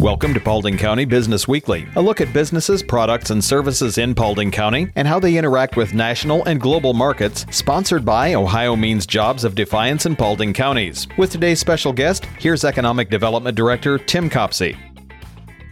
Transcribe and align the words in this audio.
Welcome 0.00 0.32
to 0.34 0.38
Paulding 0.38 0.78
County 0.78 1.04
Business 1.06 1.48
Weekly, 1.48 1.84
a 1.96 2.00
look 2.00 2.20
at 2.20 2.32
businesses, 2.32 2.84
products, 2.84 3.30
and 3.30 3.42
services 3.42 3.98
in 3.98 4.14
Paulding 4.14 4.52
County 4.52 4.92
and 4.94 5.08
how 5.08 5.18
they 5.18 5.36
interact 5.36 5.76
with 5.76 5.92
national 5.92 6.44
and 6.44 6.60
global 6.60 6.94
markets, 6.94 7.44
sponsored 7.50 8.04
by 8.04 8.34
Ohio 8.34 8.76
Means 8.76 9.08
Jobs 9.08 9.42
of 9.42 9.56
Defiance 9.56 10.06
in 10.06 10.14
Paulding 10.14 10.54
Counties. 10.54 11.08
With 11.16 11.32
today's 11.32 11.58
special 11.58 11.92
guest, 11.92 12.26
here's 12.38 12.64
Economic 12.64 13.10
Development 13.10 13.56
Director 13.56 13.98
Tim 13.98 14.30
Copsey. 14.30 14.76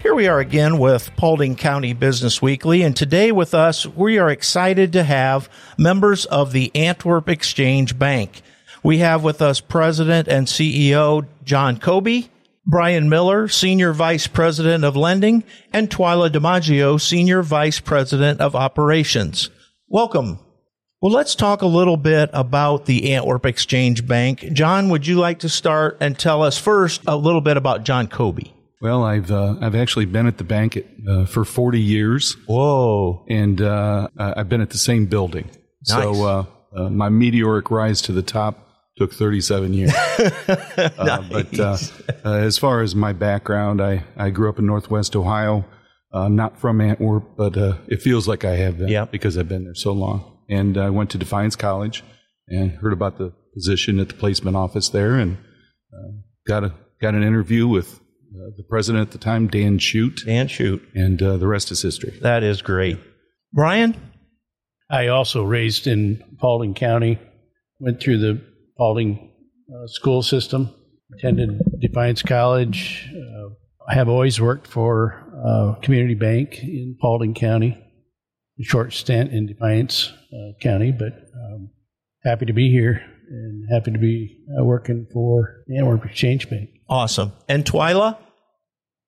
Here 0.03 0.17
we 0.17 0.27
are 0.27 0.41
again 0.41 0.79
with 0.79 1.15
Paulding 1.15 1.55
County 1.55 1.93
Business 1.93 2.43
Weekly, 2.43 2.83
and 2.83 2.97
today 2.97 3.31
with 3.31 3.55
us, 3.55 3.87
we 3.87 4.19
are 4.19 4.29
excited 4.29 4.93
to 4.95 5.05
have 5.05 5.49
members 5.79 6.25
of 6.27 6.51
the 6.51 6.75
Antwerp 6.75 7.29
Exchange 7.29 7.97
Bank. 7.97 8.43
We 8.83 8.99
have 8.99 9.23
with 9.23 9.41
us 9.41 9.61
President 9.61 10.27
and 10.27 10.49
CEO 10.49 11.29
John 11.45 11.77
Kobee, 11.79 12.29
Brian 12.67 13.09
Miller, 13.09 13.47
Senior 13.47 13.93
Vice 13.93 14.27
President 14.27 14.85
of 14.85 14.97
Lending, 14.97 15.45
and 15.73 15.89
Twila 15.89 16.29
Demongeot, 16.31 17.01
Senior 17.01 17.43
Vice 17.43 17.79
President 17.79 18.41
of 18.41 18.57
Operations. 18.57 19.51
Welcome. 19.89 20.41
Well, 21.01 21.13
let's 21.13 21.37
talk 21.37 21.63
a 21.63 21.67
little 21.67 21.97
bit 21.97 22.31
about 22.33 22.87
the 22.87 23.13
Antwerp 23.13 23.47
Exchange 23.47 24.07
Bank. 24.09 24.41
John, 24.53 24.89
would 24.89 25.07
you 25.07 25.17
like 25.17 25.41
to 25.41 25.49
start 25.49 25.99
and 26.01 26.19
tell 26.19 26.43
us 26.43 26.59
first 26.59 27.03
a 27.07 27.17
little 27.17 27.41
bit 27.41 27.57
about 27.57 27.85
John 27.85 28.09
Kobee? 28.09 28.53
Well, 28.81 29.05
I've 29.05 29.31
uh, 29.31 29.57
I've 29.61 29.75
actually 29.75 30.07
been 30.07 30.27
at 30.27 30.39
the 30.39 30.45
bank 30.45 30.77
at, 30.77 30.85
uh, 31.09 31.25
for 31.27 31.45
40 31.45 31.81
years. 31.81 32.37
Whoa! 32.47 33.25
And 33.29 33.61
uh, 33.61 34.09
I've 34.19 34.49
been 34.49 34.61
at 34.61 34.71
the 34.71 34.79
same 34.79 35.07
building. 35.07 35.49
Nice. 35.89 36.03
So 36.03 36.25
uh, 36.25 36.45
uh, 36.77 36.91
my 36.91 37.09
meteoric 37.09 37.71
rise 37.71 38.03
to 38.03 38.13
the 38.13 38.23
top 38.23 38.66
took 38.97 39.13
37 39.13 39.73
years. 39.75 39.93
Uh, 40.99 41.23
but 41.31 41.59
uh, 41.61 41.77
uh, 42.25 42.33
as 42.35 42.59
far 42.59 42.83
as 42.83 42.95
my 42.95 43.13
background, 43.13 43.81
I, 43.83 44.05
I 44.17 44.31
grew 44.31 44.49
up 44.49 44.59
in 44.59 44.67
Northwest 44.67 45.17
Ohio. 45.17 45.65
I'm 46.13 46.37
not 46.37 46.59
from 46.61 46.81
Antwerp, 46.81 47.37
but 47.37 47.57
uh, 47.57 47.79
it 47.89 48.01
feels 48.03 48.27
like 48.29 48.45
I 48.45 48.57
have 48.57 48.79
been 48.79 48.89
Yep. 48.89 49.11
because 49.11 49.37
I've 49.39 49.49
been 49.49 49.65
there 49.65 49.75
so 49.75 49.93
long. 49.93 50.39
And 50.49 50.77
I 50.79 50.91
went 50.91 51.11
to 51.11 51.19
Defiance 51.19 51.57
College 51.57 52.03
and 52.49 52.71
heard 52.73 52.93
about 52.93 53.19
the 53.19 53.33
position 53.55 53.99
at 53.99 54.09
the 54.09 54.15
placement 54.15 54.57
office 54.57 54.89
there, 54.91 55.15
and 55.15 55.37
uh, 55.93 56.13
got 56.47 56.65
a 56.65 56.75
got 57.01 57.15
an 57.15 57.23
interview 57.23 57.67
with 57.67 57.95
uh, 57.95 58.51
the 58.57 58.65
president 58.69 59.03
at 59.07 59.13
the 59.13 59.19
time, 59.19 59.49
Dan 59.49 59.79
Shute, 59.79 60.23
Dan 60.27 60.47
shoot. 60.49 60.83
and 60.95 61.21
uh, 61.23 61.37
the 61.37 61.47
rest 61.47 61.71
is 61.71 61.83
history. 61.83 62.17
That 62.23 62.43
is 62.43 62.63
great. 62.63 62.99
Brian? 63.53 63.97
I 64.91 65.09
also 65.09 65.43
raised 65.43 65.87
in 65.87 66.23
Paulding 66.39 66.75
County, 66.75 67.19
went 67.81 68.01
through 68.01 68.19
the 68.19 68.41
Paulding 68.77 69.33
uh, 69.73 69.87
school 69.87 70.23
system, 70.23 70.75
attended 71.17 71.61
Defiance 71.81 72.23
College. 72.23 73.11
Uh, 73.13 73.51
I 73.89 73.95
have 73.95 74.09
always 74.09 74.41
worked 74.41 74.67
for 74.67 75.25
uh, 75.47 75.81
Community 75.81 76.15
Bank 76.15 76.63
in 76.63 76.97
Paulding 77.01 77.35
County, 77.35 77.79
a 78.61 78.63
short 78.63 78.93
stint 78.93 79.33
in 79.33 79.47
Defiance 79.47 80.13
uh, 80.33 80.53
County, 80.61 80.93
but 80.93 81.13
um, 81.13 81.71
happy 82.25 82.47
to 82.47 82.53
be 82.53 82.71
here 82.71 83.03
and 83.29 83.67
happy 83.73 83.93
to 83.93 83.99
be 83.99 84.45
uh, 84.59 84.65
working 84.65 85.07
for 85.13 85.65
Antwerp 85.77 86.05
Exchange 86.05 86.49
Bank. 86.49 86.71
Awesome. 86.89 87.33
And 87.49 87.65
Twila? 87.65 88.19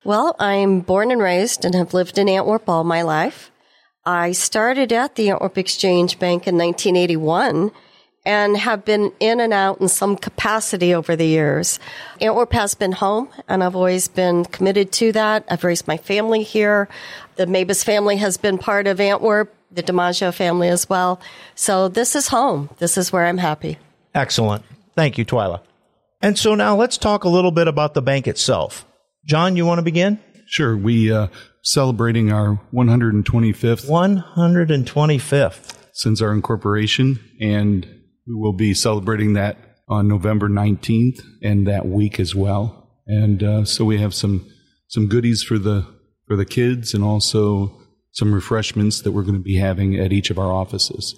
Well, 0.05 0.37
I'm 0.39 0.81
born 0.81 1.11
and 1.11 1.21
raised 1.21 1.65
and 1.65 1.75
have 1.75 1.95
lived 1.95 2.19
in 2.19 2.29
Antwerp 2.29 2.69
all 2.69 2.85
my 2.85 3.03
life. 3.03 3.51
I 4.05 4.33
started 4.33 4.93
at 4.93 5.17
the 5.17 5.31
Antwerp 5.31 5.59
Exchange 5.59 6.19
Bank 6.19 6.47
in 6.47 6.57
1981 6.57 7.73
and 8.29 8.59
have 8.59 8.85
been 8.85 9.11
in 9.21 9.41
and 9.41 9.55
out 9.55 9.81
in 9.81 9.89
some 9.89 10.15
capacity 10.15 10.95
over 10.95 11.17
the 11.17 11.25
years. 11.25 11.81
Antwerp 12.21 12.53
has 12.53 12.75
been 12.75 12.93
home 12.93 13.31
and 13.49 13.65
I've 13.65 13.75
always 13.75 14.07
been 14.07 14.45
committed 14.45 14.93
to 14.93 15.13
that. 15.13 15.47
I've 15.49 15.65
raised 15.65 15.89
my 15.89 15.97
family 15.97 16.43
here. 16.43 16.91
The 17.37 17.47
Mabus 17.47 17.83
family 17.83 18.19
has 18.19 18.37
been 18.37 18.59
part 18.59 18.87
of 18.87 19.01
Antwerp, 19.01 19.55
the 19.73 19.83
Demongeot 19.83 20.35
family 20.35 20.69
as 20.69 20.91
well. 20.91 21.23
So 21.55 21.89
this 21.89 22.15
is 22.15 22.29
home. 22.29 22.69
This 22.77 22.99
is 22.99 23.11
where 23.11 23.25
I'm 23.25 23.39
happy. 23.39 23.79
Excellent. 24.15 24.63
Thank 24.95 25.17
you, 25.17 25.25
Twila. 25.25 25.63
And 26.21 26.39
so 26.39 26.55
now 26.55 26.77
let's 26.77 26.99
talk 26.99 27.25
a 27.25 27.31
little 27.31 27.53
bit 27.53 27.67
about 27.67 27.95
the 27.95 28.03
bank 28.03 28.29
itself. 28.29 28.85
John, 29.25 29.57
you 29.57 29.65
want 29.65 29.79
to 29.79 29.83
begin? 29.83 30.19
Sure, 30.47 30.77
we 30.77 31.11
uh, 31.11 31.29
celebrating 31.63 32.31
our 32.31 32.61
125th 32.75 33.87
125th. 33.89 35.77
since 35.93 36.21
our 36.21 36.33
incorporation, 36.33 37.21
and 37.41 37.98
we 38.29 38.35
will 38.35 38.53
be 38.53 38.75
celebrating 38.75 39.33
that 39.33 39.57
on 39.89 40.07
November 40.07 40.49
19th 40.49 41.23
and 41.43 41.67
that 41.67 41.87
week 41.87 42.21
as 42.21 42.35
well. 42.35 42.91
And 43.07 43.43
uh, 43.43 43.65
so 43.65 43.85
we 43.85 43.99
have 43.99 44.15
some 44.15 44.47
some 44.89 45.07
goodies 45.07 45.43
for 45.43 45.59
the 45.59 45.87
for 46.27 46.37
the 46.37 46.45
kids, 46.45 46.93
and 46.93 47.03
also 47.03 47.73
some 48.13 48.35
refreshments 48.35 49.01
that 49.03 49.13
we're 49.13 49.23
going 49.23 49.35
to 49.35 49.41
be 49.41 49.57
having 49.57 49.97
at 49.97 50.13
each 50.13 50.31
of 50.31 50.39
our 50.39 50.53
offices. 50.53 51.15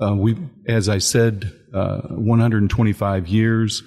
Uh, 0.00 0.14
we, 0.16 0.36
as 0.66 0.88
I 0.88 0.98
said, 0.98 1.52
uh, 1.72 2.00
125 2.08 3.28
years, 3.28 3.82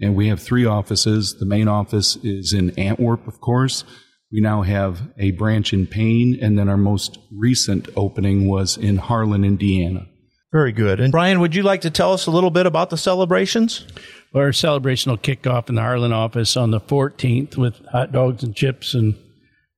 and 0.00 0.16
we 0.16 0.28
have 0.28 0.40
three 0.40 0.64
offices. 0.64 1.36
The 1.38 1.46
main 1.46 1.68
office 1.68 2.16
is 2.16 2.52
in 2.52 2.70
Antwerp, 2.78 3.26
of 3.28 3.40
course. 3.40 3.84
We 4.32 4.40
now 4.40 4.62
have 4.62 5.00
a 5.18 5.32
branch 5.32 5.72
in 5.72 5.86
Payne, 5.86 6.38
and 6.40 6.58
then 6.58 6.68
our 6.68 6.76
most 6.76 7.18
recent 7.32 7.88
opening 7.96 8.48
was 8.48 8.76
in 8.76 8.96
Harlan, 8.96 9.44
Indiana. 9.44 10.06
Very 10.56 10.72
good. 10.72 11.00
And 11.00 11.12
Brian, 11.12 11.40
would 11.40 11.54
you 11.54 11.62
like 11.62 11.82
to 11.82 11.90
tell 11.90 12.14
us 12.14 12.24
a 12.24 12.30
little 12.30 12.50
bit 12.50 12.64
about 12.64 12.88
the 12.88 12.96
celebrations? 12.96 13.86
Our 14.34 14.54
celebration 14.54 15.10
will 15.10 15.18
kick 15.18 15.46
off 15.46 15.68
in 15.68 15.74
the 15.74 15.82
Harlan 15.82 16.14
office 16.14 16.56
on 16.56 16.70
the 16.70 16.80
14th 16.80 17.58
with 17.58 17.84
hot 17.92 18.10
dogs 18.10 18.42
and 18.42 18.56
chips 18.56 18.94
and 18.94 19.16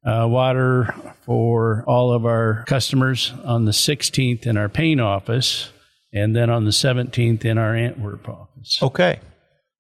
uh, 0.07 0.29
water 0.31 0.95
for 1.27 1.83
all 1.89 2.13
of 2.13 2.25
our 2.25 2.63
customers 2.69 3.33
on 3.43 3.65
the 3.65 3.73
16th 3.73 4.47
in 4.47 4.57
our 4.57 4.69
Payne 4.69 5.01
office, 5.01 5.73
and 6.13 6.37
then 6.37 6.49
on 6.49 6.65
the 6.65 6.71
17th 6.71 7.45
in 7.45 7.59
our 7.59 7.75
Antwerp 7.75 8.29
office. 8.29 8.79
Okay. 8.81 9.19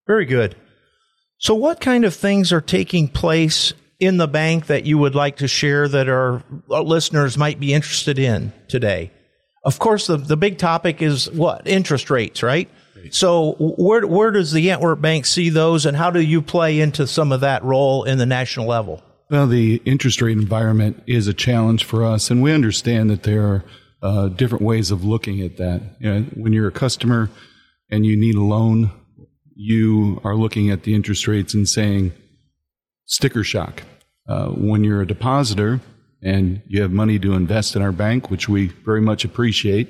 Very 0.08 0.24
good. 0.24 0.56
So, 1.38 1.54
what 1.54 1.80
kind 1.80 2.04
of 2.04 2.12
things 2.12 2.52
are 2.52 2.60
taking 2.60 3.06
place 3.06 3.72
in 4.00 4.16
the 4.16 4.26
bank 4.26 4.66
that 4.66 4.84
you 4.84 4.98
would 4.98 5.14
like 5.14 5.36
to 5.36 5.46
share 5.46 5.86
that 5.86 6.08
our 6.08 6.42
our 6.68 6.82
listeners 6.82 7.38
might 7.38 7.60
be 7.60 7.72
interested 7.72 8.18
in 8.18 8.52
today? 8.66 9.12
Of 9.64 9.78
course, 9.78 10.06
the, 10.06 10.16
the 10.16 10.36
big 10.36 10.58
topic 10.58 11.02
is 11.02 11.30
what? 11.30 11.66
Interest 11.66 12.10
rates, 12.10 12.42
right? 12.42 12.70
So, 13.10 13.54
where, 13.58 14.06
where 14.06 14.30
does 14.30 14.52
the 14.52 14.70
Antwerp 14.70 15.00
Bank 15.00 15.24
see 15.24 15.50
those, 15.50 15.86
and 15.86 15.96
how 15.96 16.10
do 16.10 16.20
you 16.20 16.42
play 16.42 16.80
into 16.80 17.06
some 17.06 17.32
of 17.32 17.40
that 17.40 17.62
role 17.62 18.04
in 18.04 18.18
the 18.18 18.26
national 18.26 18.66
level? 18.66 19.02
Well, 19.30 19.46
the 19.46 19.80
interest 19.84 20.22
rate 20.22 20.38
environment 20.38 21.02
is 21.06 21.26
a 21.26 21.34
challenge 21.34 21.84
for 21.84 22.04
us, 22.04 22.30
and 22.30 22.42
we 22.42 22.52
understand 22.52 23.10
that 23.10 23.22
there 23.22 23.46
are 23.46 23.64
uh, 24.02 24.28
different 24.28 24.64
ways 24.64 24.90
of 24.90 25.04
looking 25.04 25.40
at 25.42 25.56
that. 25.58 25.82
You 26.00 26.12
know, 26.12 26.20
when 26.34 26.52
you're 26.52 26.68
a 26.68 26.72
customer 26.72 27.30
and 27.90 28.06
you 28.06 28.16
need 28.16 28.36
a 28.36 28.42
loan, 28.42 28.90
you 29.54 30.20
are 30.24 30.34
looking 30.34 30.70
at 30.70 30.84
the 30.84 30.94
interest 30.94 31.26
rates 31.28 31.54
and 31.54 31.68
saying 31.68 32.12
sticker 33.04 33.44
shock. 33.44 33.82
Uh, 34.28 34.48
when 34.48 34.84
you're 34.84 35.00
a 35.00 35.06
depositor 35.06 35.80
and 36.22 36.62
you 36.66 36.82
have 36.82 36.90
money 36.90 37.18
to 37.18 37.32
invest 37.34 37.76
in 37.76 37.82
our 37.82 37.92
bank, 37.92 38.30
which 38.30 38.48
we 38.48 38.68
very 38.84 39.00
much 39.00 39.24
appreciate, 39.24 39.88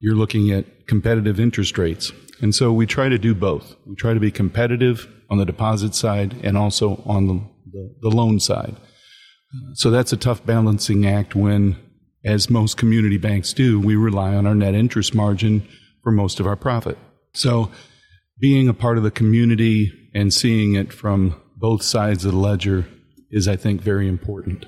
you're 0.00 0.16
looking 0.16 0.50
at 0.50 0.86
competitive 0.86 1.38
interest 1.38 1.78
rates. 1.78 2.12
And 2.40 2.54
so 2.54 2.72
we 2.72 2.86
try 2.86 3.08
to 3.08 3.18
do 3.18 3.34
both. 3.34 3.76
We 3.86 3.94
try 3.94 4.12
to 4.12 4.20
be 4.20 4.30
competitive 4.30 5.08
on 5.30 5.38
the 5.38 5.46
deposit 5.46 5.94
side 5.94 6.36
and 6.42 6.58
also 6.58 7.02
on 7.06 7.26
the, 7.26 7.40
the, 7.72 7.94
the 8.02 8.08
loan 8.10 8.40
side. 8.40 8.76
So 9.74 9.90
that's 9.90 10.12
a 10.12 10.16
tough 10.16 10.44
balancing 10.44 11.06
act 11.06 11.34
when, 11.34 11.76
as 12.24 12.50
most 12.50 12.76
community 12.76 13.18
banks 13.18 13.52
do, 13.52 13.78
we 13.78 13.94
rely 13.94 14.34
on 14.34 14.46
our 14.46 14.54
net 14.54 14.74
interest 14.74 15.14
margin 15.14 15.66
for 16.02 16.10
most 16.10 16.40
of 16.40 16.46
our 16.46 16.56
profit. 16.56 16.98
So 17.34 17.70
being 18.40 18.68
a 18.68 18.74
part 18.74 18.98
of 18.98 19.04
the 19.04 19.10
community 19.10 19.92
and 20.12 20.34
seeing 20.34 20.74
it 20.74 20.92
from 20.92 21.40
both 21.56 21.82
sides 21.82 22.24
of 22.24 22.32
the 22.32 22.38
ledger 22.38 22.86
is, 23.30 23.46
I 23.46 23.56
think, 23.56 23.80
very 23.80 24.08
important. 24.08 24.66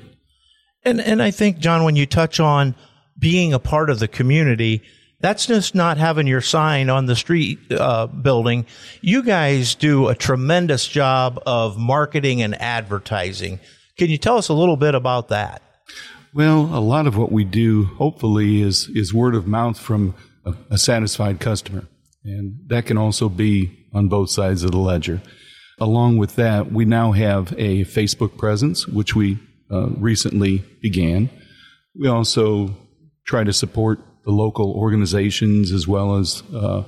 And 0.87 1.01
and 1.01 1.21
I 1.21 1.33
think 1.33 1.59
John, 1.59 1.83
when 1.83 1.97
you 1.97 2.07
touch 2.07 2.39
on 2.39 2.77
being 3.19 3.53
a 3.53 3.59
part 3.59 3.91
of 3.91 3.99
the 3.99 4.07
community, 4.07 4.83
that's 5.21 5.47
just 5.47 5.75
not 5.75 5.99
having 5.99 6.29
your 6.29 6.41
sign 6.41 6.89
on 6.89 7.07
the 7.07 7.17
street 7.17 7.59
uh, 7.73 8.07
building. 8.07 8.67
You 9.01 9.25
guys 9.25 9.75
do 9.75 10.07
a 10.07 10.15
tremendous 10.15 10.87
job 10.87 11.43
of 11.45 11.77
marketing 11.77 12.41
and 12.41 12.55
advertising. 12.61 13.59
Can 13.99 14.11
you 14.11 14.19
tell 14.19 14.39
us 14.39 14.49
a 14.49 14.55
little 14.55 14.77
bit 14.77 14.95
about 14.95 15.29
that? 15.29 15.61
Well, 16.33 16.67
a 16.73 16.79
lot 16.79 17.09
of 17.09 17.17
what 17.17 17.33
we 17.33 17.43
do, 17.43 17.87
hopefully, 17.97 18.63
is 18.63 18.89
is 18.95 19.13
word 19.13 19.35
of 19.35 19.47
mouth 19.49 19.81
from 19.81 20.15
a, 20.45 20.55
a 20.71 20.79
satisfied 20.79 21.41
customer, 21.41 21.89
and 22.25 22.61
that 22.69 22.87
can 22.87 22.97
also 22.97 23.29
be 23.29 23.87
on 23.93 24.07
both 24.07 24.31
sides 24.31 24.63
of 24.63 24.71
the 24.71 24.79
ledger. 24.79 25.21
Along 25.81 26.17
with 26.17 26.37
that, 26.37 26.71
we 26.71 26.85
now 26.85 27.11
have 27.11 27.53
a 27.59 27.85
Facebook 27.85 28.39
presence, 28.39 28.87
which 28.87 29.17
we 29.17 29.39
uh, 29.71 29.89
recently 29.99 30.65
began. 30.81 31.31
We 31.99 32.09
also 32.09 32.77
try 33.27 33.45
to 33.45 33.53
support 33.53 34.01
the 34.25 34.33
local 34.33 34.73
organizations 34.73 35.73
as 35.73 35.87
well 35.89 36.17
as 36.17 36.43
uh, 36.53 36.83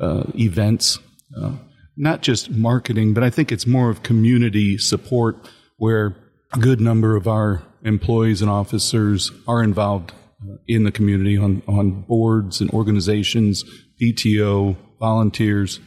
uh, 0.00 0.24
events. 0.34 0.98
Uh, 1.36 1.52
not 1.96 2.22
just 2.22 2.50
marketing, 2.50 3.14
but 3.14 3.22
I 3.22 3.30
think 3.30 3.52
it's 3.52 3.66
more 3.66 3.90
of 3.90 4.02
community 4.02 4.78
support 4.78 5.36
where 5.76 6.16
A 6.52 6.58
good 6.58 6.80
number 6.80 7.14
of 7.14 7.28
our 7.28 7.62
employees 7.84 8.42
and 8.42 8.50
officers 8.50 9.30
are 9.46 9.62
involved 9.62 10.12
uh, 10.42 10.56
in 10.66 10.84
the 10.84 10.90
community 10.90 11.36
on, 11.38 11.62
on 11.68 12.02
boards 12.02 12.60
and 12.60 12.70
organizations, 12.70 13.64
PTO, 14.02 14.76
volunteers. 14.98 15.78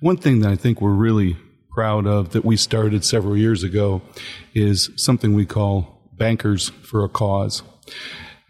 One 0.00 0.16
thing 0.16 0.40
that 0.40 0.50
I 0.50 0.56
think 0.56 0.80
we're 0.80 0.92
really 0.92 1.36
proud 1.78 2.08
of 2.08 2.30
that 2.30 2.44
we 2.44 2.56
started 2.56 3.04
several 3.04 3.36
years 3.36 3.62
ago 3.62 4.02
is 4.52 4.90
something 4.96 5.32
we 5.32 5.46
call 5.46 6.10
Bankers 6.12 6.70
for 6.82 7.04
a 7.04 7.08
Cause. 7.08 7.62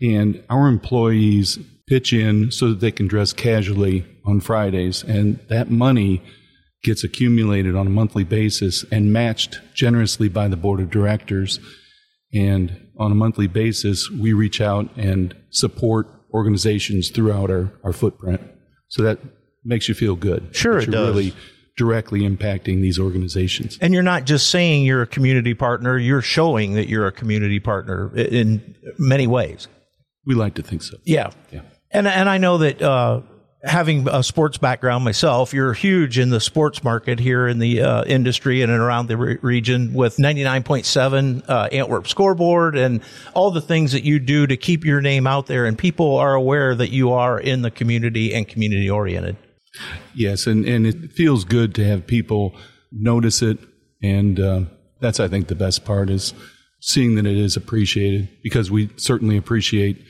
And 0.00 0.42
our 0.48 0.66
employees 0.66 1.58
pitch 1.86 2.14
in 2.14 2.50
so 2.50 2.70
that 2.70 2.80
they 2.80 2.90
can 2.90 3.06
dress 3.06 3.34
casually 3.34 4.06
on 4.24 4.40
Fridays. 4.40 5.02
And 5.02 5.38
that 5.50 5.70
money 5.70 6.22
gets 6.82 7.04
accumulated 7.04 7.76
on 7.76 7.86
a 7.86 7.90
monthly 7.90 8.24
basis 8.24 8.86
and 8.90 9.12
matched 9.12 9.58
generously 9.74 10.30
by 10.30 10.48
the 10.48 10.56
board 10.56 10.80
of 10.80 10.90
directors. 10.90 11.60
And 12.32 12.88
on 12.98 13.12
a 13.12 13.14
monthly 13.14 13.46
basis, 13.46 14.10
we 14.10 14.32
reach 14.32 14.62
out 14.62 14.88
and 14.96 15.36
support 15.50 16.06
organizations 16.32 17.10
throughout 17.10 17.50
our, 17.50 17.74
our 17.84 17.92
footprint. 17.92 18.40
So 18.88 19.02
that 19.02 19.18
makes 19.66 19.86
you 19.86 19.94
feel 19.94 20.16
good. 20.16 20.56
Sure, 20.56 20.78
it 20.78 20.86
does. 20.86 21.14
really 21.14 21.34
directly 21.78 22.20
impacting 22.20 22.82
these 22.82 22.98
organizations. 22.98 23.78
And 23.80 23.94
you're 23.94 24.02
not 24.02 24.24
just 24.24 24.50
saying 24.50 24.84
you're 24.84 25.00
a 25.00 25.06
community 25.06 25.54
partner, 25.54 25.96
you're 25.96 26.20
showing 26.20 26.74
that 26.74 26.88
you're 26.88 27.06
a 27.06 27.12
community 27.12 27.60
partner 27.60 28.14
in 28.14 28.74
many 28.98 29.26
ways. 29.26 29.68
We 30.26 30.34
like 30.34 30.54
to 30.54 30.62
think 30.62 30.82
so. 30.82 30.98
Yeah. 31.04 31.30
Yeah. 31.50 31.62
And 31.90 32.06
and 32.06 32.28
I 32.28 32.36
know 32.36 32.58
that 32.58 32.82
uh, 32.82 33.22
having 33.62 34.06
a 34.08 34.22
sports 34.22 34.58
background 34.58 35.04
myself, 35.04 35.54
you're 35.54 35.72
huge 35.72 36.18
in 36.18 36.28
the 36.28 36.40
sports 36.40 36.84
market 36.84 37.18
here 37.18 37.48
in 37.48 37.60
the 37.60 37.80
uh, 37.80 38.04
industry 38.04 38.60
and 38.60 38.70
around 38.70 39.06
the 39.06 39.16
re- 39.16 39.38
region 39.40 39.94
with 39.94 40.16
99.7 40.16 41.48
uh, 41.48 41.68
Antwerp 41.72 42.08
scoreboard 42.08 42.76
and 42.76 43.00
all 43.32 43.50
the 43.50 43.62
things 43.62 43.92
that 43.92 44.02
you 44.02 44.18
do 44.18 44.46
to 44.46 44.56
keep 44.56 44.84
your 44.84 45.00
name 45.00 45.26
out 45.26 45.46
there, 45.46 45.64
and 45.64 45.78
people 45.78 46.16
are 46.16 46.34
aware 46.34 46.74
that 46.74 46.90
you 46.90 47.12
are 47.12 47.40
in 47.40 47.62
the 47.62 47.70
community 47.70 48.34
and 48.34 48.46
community 48.46 48.90
oriented. 48.90 49.36
Yes, 50.14 50.46
and 50.46 50.64
and 50.66 50.86
it 50.86 51.12
feels 51.12 51.44
good 51.44 51.74
to 51.76 51.84
have 51.84 52.06
people 52.06 52.54
notice 52.90 53.42
it, 53.42 53.58
and 54.02 54.38
uh, 54.40 54.60
that's 55.00 55.20
I 55.20 55.28
think 55.28 55.48
the 55.48 55.54
best 55.54 55.84
part 55.84 56.10
is 56.10 56.34
seeing 56.80 57.14
that 57.16 57.26
it 57.26 57.36
is 57.36 57.56
appreciated 57.56 58.28
because 58.42 58.70
we 58.70 58.90
certainly 58.96 59.36
appreciate 59.36 60.04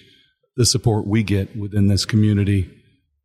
the 0.56 0.66
support 0.66 1.06
we 1.06 1.22
get 1.22 1.56
within 1.56 1.88
this 1.88 2.04
community. 2.04 2.70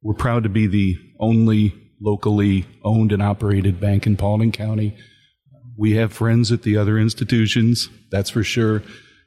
We're 0.01 0.13
proud 0.13 0.43
to 0.43 0.49
be 0.49 0.67
the 0.67 0.97
only 1.19 1.73
locally 2.01 2.65
owned 2.83 3.11
and 3.11 3.21
operated 3.21 3.79
bank 3.79 4.05
in 4.05 4.17
Paulding 4.17 4.51
County. 4.51 4.95
We 5.77 5.93
have 5.95 6.13
friends 6.13 6.51
at 6.51 6.63
the 6.63 6.77
other 6.77 6.97
institutions, 6.99 7.89
that's 8.11 8.29
for 8.29 8.43
sure, 8.43 8.83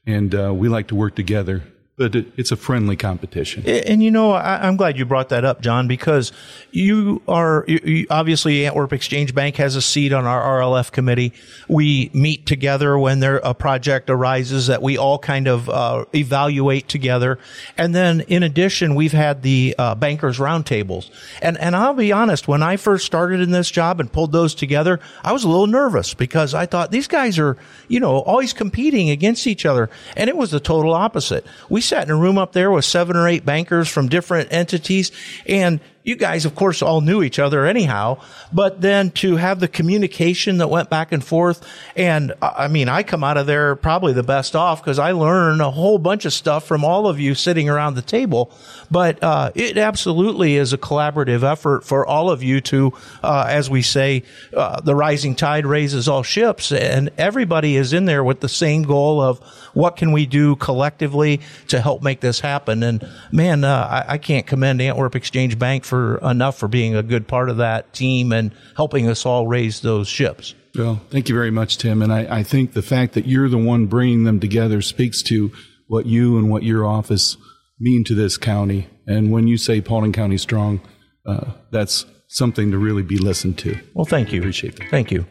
and 0.07 0.35
uh, 0.35 0.53
we 0.55 0.69
like 0.69 0.89
to 0.89 0.95
work 0.95 1.17
together 1.17 1.65
but 1.97 2.15
it's 2.15 2.53
a 2.53 2.57
friendly 2.57 2.95
competition. 2.95 3.67
And 3.67 4.03
you 4.03 4.11
know, 4.11 4.33
I, 4.33 4.67
am 4.67 4.77
glad 4.77 4.99
you 4.99 5.07
brought 5.07 5.31
that 5.31 5.47
up, 5.47 5.63
John, 5.63 5.89
because 5.89 6.31
you 6.71 7.23
are 7.27 7.65
you, 7.67 8.07
obviously 8.11 8.67
Antwerp 8.67 8.93
Exchange 8.93 9.35
Bank 9.35 9.57
has 9.57 9.77
a 9.77 9.83
seat 9.83 10.13
on 10.13 10.27
our 10.27 10.61
RLF 10.61 10.93
committee. 10.93 11.33
We 11.69 12.11
meet 12.13 12.45
together 12.45 12.99
when 12.99 13.21
there 13.21 13.39
a 13.39 13.55
project 13.55 14.11
arises 14.11 14.67
that 14.67 14.83
we 14.83 14.99
all 14.99 15.19
kind 15.19 15.49
of 15.49 15.71
uh, 15.71 16.05
evaluate 16.15 16.87
together, 16.87 17.39
and 17.79 17.95
then 17.95 18.21
in 18.23 18.43
addition, 18.43 18.95
we've 18.95 19.13
had 19.13 19.41
the 19.41 19.75
uh, 19.79 19.95
bankers 19.95 20.37
roundtables. 20.37 21.11
And 21.41 21.57
and 21.57 21.75
I'll 21.75 21.95
be 21.95 22.13
honest, 22.13 22.47
when 22.47 22.63
I 22.63 22.77
first 22.77 23.07
started 23.07 23.41
in 23.41 23.53
this 23.53 23.71
job 23.71 24.01
and 24.01 24.13
pulled 24.13 24.33
those 24.33 24.55
together, 24.55 25.01
I 25.25 25.33
was 25.33 25.45
a 25.45 25.49
little 25.49 25.67
nervous 25.67 26.13
because 26.13 26.53
I 26.53 26.67
thought 26.67 26.91
these 26.91 27.09
guys 27.09 27.39
are 27.39 27.57
you 27.89 28.01
know 28.01 28.19
always 28.19 28.53
competing 28.53 29.09
against 29.09 29.47
each 29.47 29.65
other, 29.65 29.89
and 30.15 30.29
it 30.29 30.37
was 30.37 30.51
the 30.51 30.61
total 30.61 30.93
opposite. 30.93 31.47
We 31.71 31.86
sat 31.87 32.05
in 32.05 32.11
a 32.11 32.17
room 32.17 32.39
up 32.39 32.53
there 32.53 32.71
with 32.71 32.85
seven 32.85 33.17
or 33.17 33.29
eight 33.29 33.45
bankers 33.45 33.89
from 33.89 34.09
different 34.09 34.53
entities 34.53 35.13
and 35.47 35.81
you 36.07 36.15
guys, 36.15 36.45
of 36.45 36.55
course, 36.55 36.83
all 36.83 37.01
knew 37.01 37.21
each 37.21 37.41
other 37.41 37.67
anyhow, 37.67 38.21
but 38.53 38.81
then 38.81 39.11
to 39.11 39.35
have 39.37 39.59
the 39.59 39.67
communication 39.67 40.59
that 40.59 40.69
went 40.69 40.89
back 40.89 41.11
and 41.11 41.23
forth. 41.23 41.67
And 41.97 42.33
I 42.41 42.69
mean, 42.69 42.89
I 42.89 43.03
come 43.03 43.25
out 43.25 43.37
of 43.37 43.49
there 43.49 43.75
probably 43.75 44.13
the 44.13 44.23
best 44.23 44.55
off 44.55 44.81
because 44.81 45.01
I 45.01 45.11
learned 45.11 45.61
a 45.61 45.71
whole 45.73 45.99
bunch 45.99 46.25
of 46.25 46.33
stuff 46.33 46.65
from 46.65 46.85
all 46.85 47.09
of 47.09 47.19
you 47.19 47.35
sitting 47.35 47.69
around 47.69 47.97
the 47.97 48.03
table. 48.03 48.53
But 48.89 49.21
uh, 49.21 49.51
it 49.57 49.77
absolutely 49.77 50.55
is 50.55 50.73
a 50.73 50.79
collaborative 50.79 51.43
effort 51.43 51.83
for 51.83 52.07
all 52.07 52.31
of 52.31 52.41
you 52.41 52.61
to, 52.61 52.93
uh, 53.25 53.47
as 53.49 53.69
we 53.69 53.83
say, 53.83 54.23
uh, 54.57 54.81
the 54.81 54.95
rising 54.95 55.35
tide 55.35 55.67
raises 55.67 56.07
all 56.07 56.23
ships, 56.23 56.71
and 56.71 57.11
everybody 57.19 57.75
is 57.75 57.93
in 57.93 58.05
there 58.05 58.23
with 58.23 58.39
the 58.39 58.49
same 58.49 58.85
goal 58.85 59.21
of 59.21 59.41
what 59.75 59.97
can 59.97 60.13
we 60.13 60.25
do 60.25 60.55
collectively 60.55 61.41
to 61.67 61.81
help 61.81 62.01
make 62.01 62.21
this 62.21 62.39
happen. 62.39 62.85
And 62.85 63.05
man, 63.33 63.65
uh, 63.65 64.05
I, 64.09 64.13
I 64.13 64.19
can't 64.19 64.47
commend 64.47 64.81
Antwerp 64.81 65.17
Exchange 65.17 65.59
Bank 65.59 65.85
for 65.85 65.96
for 65.97 66.19
enough 66.31 66.59
for 66.59 66.69
being 66.69 66.95
a 66.95 67.03
good 67.03 67.27
part 67.27 67.49
of 67.49 67.57
that 67.57 67.95
team 67.95 68.33
and 68.33 68.53
helping 68.77 69.09
us 69.09 69.25
all 69.25 69.47
raise 69.47 69.81
those 69.81 70.09
ships. 70.09 70.55
Well, 70.77 71.01
thank 71.09 71.31
you 71.31 71.35
very 71.35 71.51
much, 71.51 71.79
Tim. 71.79 72.03
And 72.03 72.13
I, 72.13 72.39
I 72.41 72.43
think 72.43 72.75
the 72.75 72.83
fact 72.83 73.15
that 73.15 73.27
you're 73.27 73.49
the 73.49 73.57
one 73.57 73.87
bringing 73.87 74.25
them 74.25 74.39
together 74.39 74.83
speaks 74.83 75.23
to 75.25 75.51
what 75.89 76.05
you 76.05 76.37
and 76.37 76.51
what 76.51 76.65
your 76.65 76.85
office 76.85 77.39
mean 77.81 78.05
to 78.05 78.15
this 78.15 78.37
county. 78.37 78.89
And 79.07 79.31
when 79.31 79.47
you 79.47 79.57
say 79.57 79.81
Paulding 79.81 80.13
County 80.13 80.37
strong, 80.37 80.81
uh, 81.25 81.53
that's 81.71 82.05
something 82.29 82.71
to 82.73 82.79
really 82.79 83.03
be 83.03 83.17
listened 83.17 83.57
to. 83.59 83.79
Well, 83.95 84.05
thank 84.05 84.33
you. 84.33 84.41
Appreciate 84.41 84.77
that. 84.77 84.91
Thank 84.91 85.11
you. 85.11 85.25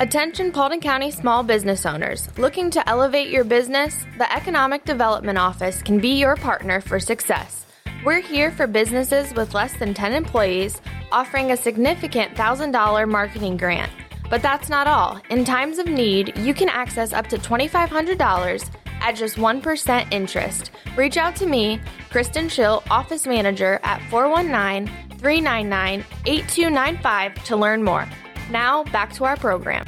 Attention 0.00 0.50
Paulding 0.50 0.80
County 0.80 1.10
small 1.10 1.42
business 1.42 1.84
owners. 1.84 2.26
Looking 2.38 2.70
to 2.70 2.88
elevate 2.88 3.28
your 3.28 3.44
business? 3.44 4.06
The 4.16 4.32
Economic 4.32 4.86
Development 4.86 5.36
Office 5.36 5.82
can 5.82 5.98
be 5.98 6.14
your 6.18 6.36
partner 6.36 6.80
for 6.80 6.98
success. 6.98 7.61
We're 8.04 8.20
here 8.20 8.50
for 8.50 8.66
businesses 8.66 9.32
with 9.32 9.54
less 9.54 9.74
than 9.74 9.94
10 9.94 10.12
employees, 10.12 10.80
offering 11.12 11.52
a 11.52 11.56
significant 11.56 12.34
$1,000 12.34 13.08
marketing 13.08 13.56
grant. 13.56 13.92
But 14.28 14.42
that's 14.42 14.68
not 14.68 14.88
all. 14.88 15.20
In 15.30 15.44
times 15.44 15.78
of 15.78 15.86
need, 15.86 16.36
you 16.38 16.52
can 16.52 16.68
access 16.68 17.12
up 17.12 17.28
to 17.28 17.38
$2,500 17.38 18.70
at 19.02 19.14
just 19.14 19.36
1% 19.36 20.12
interest. 20.12 20.72
Reach 20.96 21.16
out 21.16 21.36
to 21.36 21.46
me, 21.46 21.80
Kristen 22.10 22.48
Schill, 22.48 22.82
Office 22.90 23.24
Manager, 23.24 23.78
at 23.84 24.02
419 24.10 24.92
399 25.18 26.04
8295 26.26 27.44
to 27.44 27.56
learn 27.56 27.84
more. 27.84 28.08
Now, 28.50 28.82
back 28.82 29.12
to 29.12 29.24
our 29.24 29.36
program 29.36 29.86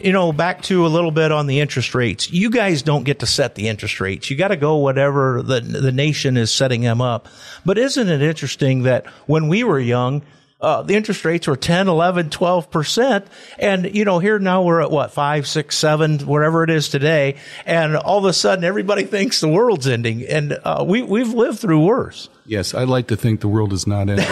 you 0.00 0.12
know, 0.12 0.32
back 0.32 0.62
to 0.62 0.86
a 0.86 0.88
little 0.88 1.10
bit 1.10 1.32
on 1.32 1.46
the 1.46 1.60
interest 1.60 1.94
rates. 1.94 2.30
You 2.30 2.50
guys 2.50 2.82
don't 2.82 3.04
get 3.04 3.20
to 3.20 3.26
set 3.26 3.54
the 3.54 3.68
interest 3.68 4.00
rates. 4.00 4.30
You 4.30 4.36
got 4.36 4.48
to 4.48 4.56
go 4.56 4.76
whatever 4.76 5.42
the 5.42 5.60
the 5.60 5.92
nation 5.92 6.36
is 6.36 6.50
setting 6.50 6.82
them 6.82 7.00
up. 7.00 7.28
But 7.64 7.78
isn't 7.78 8.08
it 8.08 8.22
interesting 8.22 8.84
that 8.84 9.06
when 9.26 9.48
we 9.48 9.64
were 9.64 9.78
young, 9.78 10.22
uh, 10.60 10.82
the 10.82 10.96
interest 10.96 11.24
rates 11.24 11.46
were 11.46 11.56
10, 11.56 11.86
11, 11.86 12.30
12%. 12.30 13.26
And, 13.58 13.94
you 13.94 14.04
know, 14.04 14.18
here 14.18 14.38
now 14.40 14.62
we're 14.62 14.80
at 14.80 14.90
what, 14.90 15.12
five, 15.12 15.46
six, 15.46 15.76
seven, 15.76 16.18
whatever 16.20 16.64
it 16.64 16.70
is 16.70 16.88
today. 16.88 17.36
And 17.64 17.96
all 17.96 18.18
of 18.18 18.24
a 18.24 18.32
sudden 18.32 18.64
everybody 18.64 19.04
thinks 19.04 19.40
the 19.40 19.48
world's 19.48 19.86
ending. 19.86 20.26
And, 20.26 20.58
uh, 20.64 20.84
we, 20.86 21.02
we've 21.02 21.32
lived 21.32 21.60
through 21.60 21.84
worse. 21.84 22.28
Yes, 22.48 22.74
I 22.74 22.84
like 22.84 23.08
to 23.08 23.16
think 23.16 23.40
the 23.40 23.48
world 23.48 23.74
is 23.74 23.86
not 23.86 24.08
ending. 24.08 24.24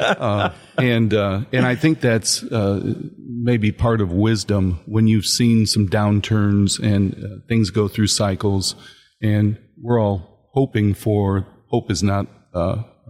uh, 0.00 0.52
and, 0.76 1.14
uh, 1.14 1.42
and 1.52 1.64
I 1.64 1.76
think 1.76 2.00
that's, 2.00 2.42
uh, 2.42 2.94
maybe 3.18 3.70
part 3.70 4.00
of 4.00 4.12
wisdom 4.12 4.80
when 4.86 5.06
you've 5.06 5.26
seen 5.26 5.64
some 5.64 5.88
downturns 5.88 6.82
and 6.82 7.14
uh, 7.14 7.46
things 7.48 7.70
go 7.70 7.86
through 7.86 8.08
cycles. 8.08 8.74
And 9.22 9.58
we're 9.80 10.00
all 10.00 10.48
hoping 10.52 10.94
for, 10.94 11.46
hope 11.68 11.90
is 11.90 12.02
not, 12.02 12.26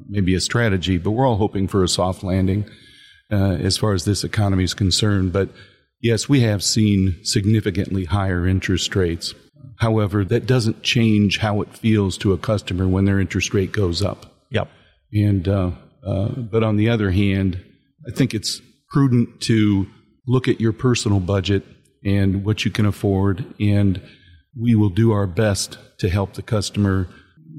maybe 0.09 0.35
a 0.35 0.41
strategy, 0.41 0.99
but 0.99 1.12
we're 1.12 1.27
all 1.27 1.37
hoping 1.37 1.67
for 1.67 1.83
a 1.83 1.88
soft 1.88 2.23
landing 2.23 2.69
uh, 3.31 3.57
as 3.61 3.77
far 3.77 3.93
as 3.93 4.05
this 4.05 4.25
economy 4.25 4.65
is 4.65 4.75
concerned. 4.75 5.33
But 5.33 5.50
yes, 6.00 6.29
we 6.29 6.41
have 6.41 6.62
seen 6.62 7.19
significantly 7.23 8.05
higher 8.05 8.47
interest 8.47 8.95
rates. 8.95 9.35
However, 9.77 10.25
that 10.25 10.47
doesn't 10.47 10.83
change 10.83 11.38
how 11.38 11.61
it 11.62 11.77
feels 11.77 12.19
to 12.19 12.33
a 12.33 12.38
customer 12.38 12.88
when 12.88 13.05
their 13.05 13.21
interest 13.21 13.55
rate 13.55 13.73
goes 13.73 14.03
up. 14.03 14.27
Yep. 14.50 14.69
And 15.12 15.49
uh, 15.49 15.71
uh, 16.05 16.29
but 16.29 16.62
on 16.62 16.77
the 16.77 16.88
other 16.88 17.11
hand, 17.11 17.65
I 18.07 18.11
think 18.11 18.35
it's 18.35 18.61
prudent 18.91 19.41
to 19.43 19.87
look 20.27 20.49
at 20.49 20.61
your 20.61 20.73
personal 20.73 21.21
budget 21.21 21.65
and 22.05 22.45
what 22.45 22.65
you 22.65 22.71
can 22.71 22.87
afford, 22.87 23.45
and 23.61 24.00
we 24.59 24.75
will 24.75 24.91
do 24.91 25.12
our 25.12 25.27
best 25.27 25.79
to 25.99 26.09
help 26.09 26.35
the 26.35 26.43
customer 26.43 27.09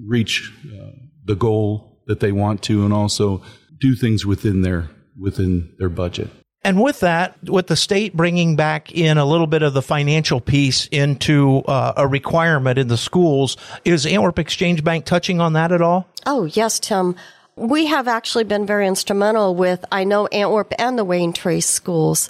reach 0.06 0.52
uh, 0.66 0.92
the 1.26 1.36
goal 1.36 2.02
that 2.08 2.20
they 2.20 2.32
want 2.32 2.64
to 2.64 2.84
and 2.84 2.94
also 2.94 3.42
do 3.80 3.96
things 3.96 4.26
within 4.26 4.62
their 4.62 4.90
within 5.20 5.74
their 5.78 5.90
budget. 5.90 6.30
And 6.64 6.82
with 6.82 7.00
that, 7.00 7.38
with 7.44 7.68
the 7.68 7.78
state 7.78 8.16
bringing 8.16 8.58
back 8.58 8.92
in 8.92 9.18
a 9.18 9.26
little 9.26 9.48
bit 9.48 9.62
of 9.62 9.74
the 9.74 9.82
financial 9.82 10.42
piece 10.42 10.88
into 10.88 11.60
uh, 11.60 11.94
a 11.96 12.08
requirement 12.08 12.78
in 12.78 12.90
the 12.90 12.98
schools, 12.98 13.56
is 13.86 14.06
Antwerp 14.06 14.40
Exchange 14.40 14.84
Bank 14.84 15.06
touching 15.06 15.40
on 15.40 15.54
that 15.54 15.72
at 15.72 15.82
all? 15.82 16.10
Oh, 16.26 16.46
yes, 16.46 16.80
Tim. 16.80 17.16
We 17.56 17.86
have 17.88 18.08
actually 18.08 18.44
been 18.44 18.66
very 18.66 18.88
instrumental 18.88 19.56
with, 19.56 19.86
I 19.92 20.04
know, 20.04 20.28
Antwerp 20.28 20.74
and 20.78 20.98
the 20.98 21.06
Wayne 21.06 21.34
Trace 21.34 21.68
schools 21.68 22.30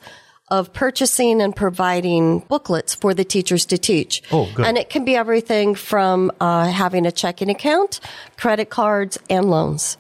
of 0.50 0.74
purchasing 0.74 1.42
and 1.42 1.56
providing 1.56 2.40
booklets 2.40 2.96
for 2.96 3.14
the 3.14 3.24
teachers 3.24 3.66
to 3.68 3.78
teach. 3.78 4.24
Oh, 4.32 4.50
good. 4.54 4.66
And 4.66 4.78
it 4.78 4.90
can 4.90 5.06
be 5.06 5.16
everything 5.16 5.76
from 5.76 6.32
uh, 6.40 6.68
having 6.68 7.06
a 7.06 7.12
checking 7.12 7.50
account, 7.50 8.00
credit 8.38 8.70
cards, 8.70 9.18
and 9.30 9.50
loans. 9.50 9.98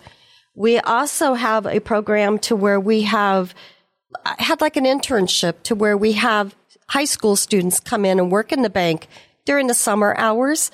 We 0.56 0.80
also 0.80 1.36
have 1.36 1.66
a 1.66 1.80
program 1.80 2.40
to 2.40 2.56
where 2.56 2.80
we 2.80 3.04
have 3.04 3.54
had 4.38 4.62
like 4.62 4.78
an 4.78 4.86
internship 4.86 5.64
to 5.64 5.76
where 5.76 5.98
we 5.98 6.14
have 6.14 6.56
high 6.88 7.06
school 7.06 7.36
students 7.36 7.80
come 7.80 8.06
in 8.06 8.20
and 8.20 8.32
work 8.32 8.52
in 8.52 8.62
the 8.62 8.70
bank 8.70 9.08
during 9.46 9.68
the 9.68 9.74
summer 9.74 10.16
hours 10.18 10.72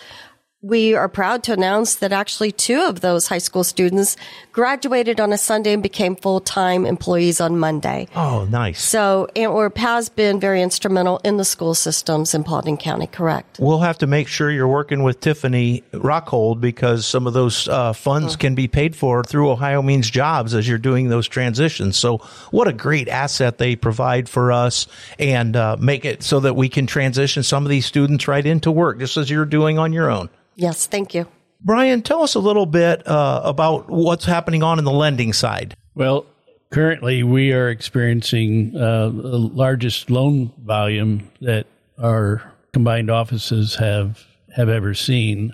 we 0.65 0.95
are 0.95 1.07
proud 1.07 1.43
to 1.43 1.53
announce 1.53 1.95
that 1.95 2.11
actually 2.11 2.51
two 2.51 2.81
of 2.81 3.01
those 3.01 3.27
high 3.27 3.37
school 3.37 3.63
students 3.63 4.17
graduated 4.51 5.19
on 5.19 5.31
a 5.31 5.37
Sunday 5.37 5.73
and 5.73 5.83
became 5.83 6.15
full 6.15 6.39
time 6.39 6.87
employees 6.87 7.39
on 7.39 7.59
Monday. 7.59 8.07
Oh, 8.15 8.45
nice. 8.45 8.81
So 8.81 9.27
Antwerp 9.35 9.77
has 9.77 10.09
been 10.09 10.39
very 10.39 10.63
instrumental 10.63 11.19
in 11.23 11.37
the 11.37 11.45
school 11.45 11.75
systems 11.75 12.33
in 12.33 12.43
Paulding 12.43 12.77
County, 12.77 13.05
correct? 13.05 13.59
We'll 13.59 13.81
have 13.81 13.99
to 13.99 14.07
make 14.07 14.27
sure 14.27 14.49
you're 14.49 14.67
working 14.67 15.03
with 15.03 15.19
Tiffany 15.19 15.83
Rockhold 15.93 16.61
because 16.61 17.05
some 17.05 17.27
of 17.27 17.33
those 17.33 17.67
uh, 17.67 17.93
funds 17.93 18.15
Mm-hmm. 18.25 18.39
can 18.39 18.55
be 18.55 18.67
paid 18.67 18.95
for 18.95 19.23
through 19.23 19.51
Ohio 19.51 19.83
Means 19.83 20.09
Jobs 20.09 20.55
as 20.55 20.67
you're 20.67 20.79
doing 20.79 21.09
those 21.09 21.27
transitions. 21.27 21.95
So, 21.95 22.19
what 22.49 22.67
a 22.67 22.73
great 22.73 23.07
asset 23.07 23.59
they 23.59 23.75
provide 23.75 24.27
for 24.27 24.51
us 24.51 24.87
and 25.19 25.55
uh, 25.55 25.77
make 25.79 26.05
it 26.05 26.23
so 26.23 26.39
that 26.39 26.55
we 26.55 26.69
can 26.69 26.87
transition 26.87 27.43
some 27.43 27.65
of 27.65 27.69
these 27.69 27.85
students 27.85 28.27
right 28.27 28.43
into 28.45 28.71
work, 28.71 28.97
just 28.97 29.17
as 29.17 29.29
you're 29.29 29.45
doing 29.45 29.77
on 29.77 29.93
your 29.93 30.09
own. 30.09 30.29
Yes, 30.55 30.87
thank 30.87 31.13
you. 31.13 31.27
Brian, 31.61 32.01
tell 32.01 32.21
us 32.21 32.35
a 32.35 32.39
little 32.39 32.65
bit 32.65 33.07
uh, 33.07 33.41
about 33.43 33.89
what's 33.89 34.25
happening 34.25 34.61
on 34.63 34.79
in 34.79 34.85
the 34.85 34.91
lending 34.91 35.33
side. 35.33 35.75
Well, 35.95 36.25
currently 36.71 37.23
we 37.23 37.53
are 37.53 37.69
experiencing 37.69 38.75
uh, 38.75 39.09
the 39.09 39.37
largest 39.37 40.09
loan 40.09 40.53
volume 40.63 41.31
that 41.41 41.65
our 41.97 42.53
combined 42.73 43.09
offices 43.09 43.75
have 43.75 44.23
have 44.55 44.69
ever 44.69 44.93
seen. 44.93 45.53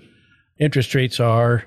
Interest 0.60 0.94
rates 0.94 1.20
are 1.20 1.64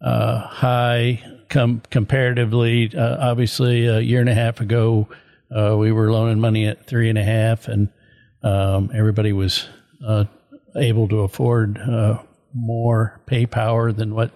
uh, 0.00 0.40
high 0.40 1.22
com- 1.48 1.82
comparatively. 1.90 2.90
Uh, 2.96 3.16
obviously, 3.20 3.86
a 3.86 4.00
year 4.00 4.20
and 4.20 4.28
a 4.28 4.34
half 4.34 4.60
ago, 4.60 5.08
uh, 5.54 5.76
we 5.76 5.92
were 5.92 6.12
loaning 6.12 6.40
money 6.40 6.66
at 6.66 6.86
three 6.86 7.08
and 7.08 7.18
a 7.18 7.24
half, 7.24 7.68
and 7.68 7.88
um, 8.42 8.90
everybody 8.94 9.32
was 9.32 9.66
uh, 10.06 10.24
able 10.76 11.08
to 11.08 11.20
afford 11.20 11.78
uh, 11.78 12.18
more 12.54 13.20
pay 13.26 13.46
power 13.46 13.92
than 13.92 14.14
what 14.14 14.30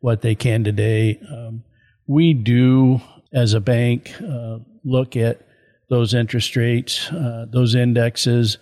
what 0.00 0.20
they 0.20 0.34
can 0.34 0.64
today. 0.64 1.18
Um, 1.30 1.64
we 2.06 2.34
do, 2.34 3.00
as 3.32 3.54
a 3.54 3.60
bank, 3.60 4.12
uh, 4.20 4.58
look 4.84 5.16
at 5.16 5.40
those 5.88 6.12
interest 6.12 6.56
rates, 6.56 7.10
uh, 7.10 7.46
those 7.48 7.74
indexes. 7.74 8.58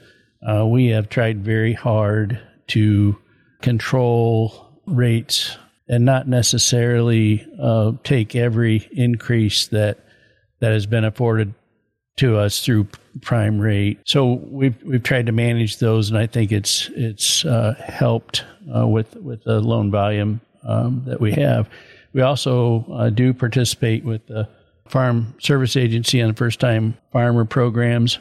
Uh, 0.46 0.66
we 0.66 0.88
have 0.88 1.08
tried 1.08 1.44
very 1.44 1.72
hard 1.72 2.40
to 2.68 3.16
control 3.62 4.70
rates 4.86 5.56
and 5.88 6.04
not 6.04 6.28
necessarily 6.28 7.46
uh, 7.60 7.92
take 8.04 8.36
every 8.36 8.88
increase 8.92 9.66
that 9.68 9.98
that 10.60 10.72
has 10.72 10.86
been 10.86 11.04
afforded 11.04 11.54
to 12.16 12.36
us 12.36 12.64
through 12.64 12.86
prime 13.22 13.58
rate. 13.58 13.98
So 14.06 14.34
we've 14.44 14.80
we've 14.82 15.02
tried 15.02 15.26
to 15.26 15.32
manage 15.32 15.78
those, 15.78 16.10
and 16.10 16.18
I 16.18 16.26
think 16.26 16.52
it's 16.52 16.90
it's 16.94 17.44
uh, 17.44 17.74
helped 17.84 18.44
uh, 18.74 18.86
with 18.86 19.16
with 19.16 19.42
the 19.44 19.60
loan 19.60 19.90
volume 19.90 20.40
um, 20.62 21.02
that 21.06 21.20
we 21.20 21.32
have. 21.32 21.68
We 22.12 22.22
also 22.22 22.84
uh, 22.92 23.10
do 23.10 23.32
participate 23.32 24.04
with 24.04 24.26
the 24.26 24.48
Farm 24.88 25.34
Service 25.38 25.76
Agency 25.76 26.20
on 26.20 26.34
first 26.34 26.60
time 26.60 26.96
farmer 27.12 27.44
programs, 27.44 28.18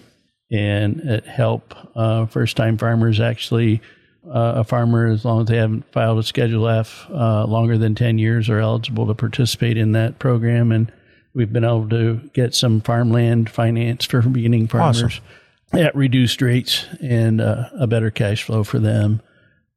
and 0.52 1.00
it 1.02 1.26
help 1.26 1.74
uh, 1.96 2.26
first 2.26 2.58
time 2.58 2.78
farmers 2.78 3.20
actually. 3.20 3.82
Uh, 4.28 4.56
a 4.58 4.64
farmer, 4.66 5.08
as 5.08 5.24
long 5.24 5.42
as 5.42 5.48
they 5.48 5.56
haven't 5.56 5.90
filed 5.94 6.20
a 6.20 6.24
Schedule 6.24 6.68
F 6.68 7.08
uh, 7.10 7.46
longer 7.46 7.78
than 7.78 7.96
10 7.96 8.20
years, 8.20 8.50
are 8.50 8.60
eligible 8.60 9.08
to 9.08 9.16
participate 9.16 9.78
in 9.78 9.94
that 9.94 10.20
program. 10.20 10.74
And 10.74 10.92
we've 11.34 11.54
been 11.54 11.64
able 11.64 11.90
to 11.90 12.18
get 12.34 12.56
some 12.56 12.82
farmland 12.82 13.50
finance 13.50 14.06
for 14.06 14.22
beginning 14.22 14.68
farmers 14.68 15.04
Awesome. 15.04 15.80
at 15.80 15.96
reduced 15.96 16.42
rates 16.42 16.86
and 17.02 17.42
uh, 17.42 17.70
a 17.80 17.88
better 17.88 18.12
cash 18.12 18.44
flow 18.44 18.64
for 18.64 18.80
them. 18.80 19.22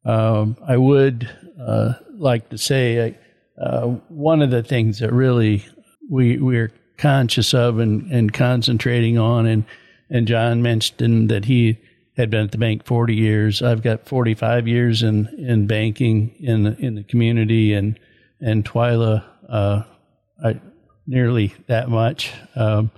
Um, 0.04 0.56
I 0.66 0.76
would 0.76 1.30
uh, 1.60 1.94
like 2.14 2.48
to 2.50 2.58
say 2.58 3.16
uh, 3.60 3.86
one 4.08 4.42
of 4.42 4.50
the 4.50 4.62
things 4.62 4.98
that 4.98 5.12
really 5.12 5.64
we 6.10 6.38
we're 6.38 6.72
conscious 6.96 7.54
of 7.54 7.78
and, 7.78 8.10
and 8.10 8.32
concentrating 8.32 9.18
on, 9.18 9.46
and 9.46 9.64
and 10.10 10.26
John 10.26 10.62
mentioned 10.62 11.30
that 11.30 11.44
he 11.44 11.78
had 12.16 12.30
been 12.30 12.44
at 12.44 12.52
the 12.52 12.58
bank 12.58 12.84
40 12.84 13.14
years. 13.14 13.62
I've 13.62 13.82
got 13.82 14.06
45 14.06 14.68
years 14.68 15.02
in, 15.02 15.26
in 15.38 15.66
banking 15.66 16.34
in 16.38 16.64
the, 16.64 16.76
in 16.78 16.94
the 16.94 17.02
community, 17.04 17.72
and 17.72 17.98
and 18.40 18.64
Twila, 18.64 19.24
uh, 19.48 19.82
I, 20.44 20.60
nearly 21.06 21.54
that 21.66 21.88
much. 21.88 22.32
Um, 22.54 22.90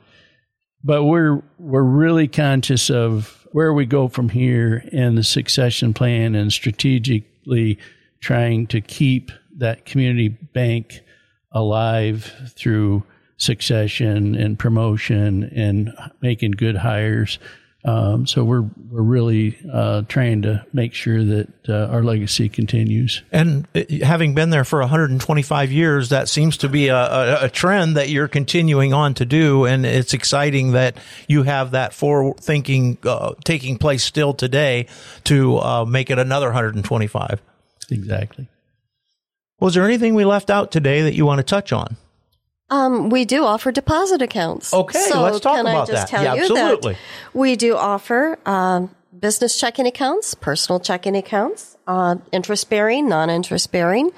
but 0.82 1.04
we're 1.04 1.42
we're 1.58 1.82
really 1.82 2.28
conscious 2.28 2.90
of 2.90 3.46
where 3.52 3.72
we 3.72 3.86
go 3.86 4.08
from 4.08 4.28
here 4.28 4.84
and 4.92 5.16
the 5.16 5.22
succession 5.22 5.94
plan 5.94 6.34
and 6.34 6.52
strategically 6.52 7.78
trying 8.20 8.66
to 8.66 8.80
keep 8.80 9.30
that 9.56 9.84
community 9.84 10.28
bank 10.28 11.00
alive 11.52 12.52
through 12.56 13.02
succession 13.36 14.34
and 14.34 14.58
promotion 14.58 15.44
and 15.54 15.92
making 16.20 16.50
good 16.52 16.76
hires. 16.76 17.38
Um, 17.86 18.26
so 18.26 18.44
we're 18.44 18.62
we're 18.90 19.02
really 19.02 19.58
uh, 19.70 20.02
trying 20.08 20.42
to 20.42 20.64
make 20.72 20.94
sure 20.94 21.22
that 21.22 21.48
uh, 21.68 21.92
our 21.92 22.02
legacy 22.02 22.48
continues. 22.48 23.22
And 23.30 23.68
uh, 23.74 23.82
having 24.02 24.34
been 24.34 24.48
there 24.48 24.64
for 24.64 24.80
125 24.80 25.70
years, 25.70 26.08
that 26.08 26.30
seems 26.30 26.56
to 26.58 26.70
be 26.70 26.88
a, 26.88 26.96
a, 26.96 27.44
a 27.44 27.48
trend 27.50 27.98
that 27.98 28.08
you're 28.08 28.28
continuing 28.28 28.94
on 28.94 29.12
to 29.14 29.26
do. 29.26 29.66
And 29.66 29.84
it's 29.84 30.14
exciting 30.14 30.72
that 30.72 30.96
you 31.28 31.42
have 31.42 31.72
that 31.72 31.92
forward 31.92 32.38
thinking 32.38 32.96
uh, 33.04 33.34
taking 33.44 33.76
place 33.76 34.02
still 34.02 34.32
today 34.32 34.86
to 35.24 35.58
uh, 35.58 35.84
make 35.84 36.08
it 36.08 36.18
another 36.18 36.46
125. 36.46 37.40
Exactly. 37.90 38.48
Was 39.60 39.74
there 39.74 39.84
anything 39.84 40.14
we 40.14 40.24
left 40.24 40.48
out 40.48 40.72
today 40.72 41.02
that 41.02 41.14
you 41.14 41.26
want 41.26 41.38
to 41.38 41.44
touch 41.44 41.70
on? 41.72 41.98
Um, 42.70 43.10
we 43.10 43.24
do 43.24 43.44
offer 43.44 43.70
deposit 43.70 44.22
accounts. 44.22 44.72
Okay, 44.72 44.98
so 45.08 45.22
let's 45.22 45.40
talk 45.40 45.56
can 45.56 45.66
about 45.66 45.88
I 45.88 45.92
just 45.92 46.02
that. 46.02 46.08
Tell 46.08 46.24
Yeah, 46.24 46.34
you 46.34 46.40
absolutely. 46.42 46.94
That 46.94 47.00
we 47.34 47.56
do 47.56 47.76
offer 47.76 48.38
um, 48.46 48.94
business 49.18 49.58
checking 49.58 49.86
accounts, 49.86 50.34
personal 50.34 50.80
checking 50.80 51.16
accounts, 51.16 51.76
uh, 51.86 52.16
interest 52.32 52.70
bearing, 52.70 53.08
non-interest 53.08 53.70
bearing. 53.70 54.10